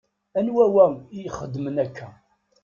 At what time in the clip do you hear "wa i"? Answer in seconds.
0.75-1.19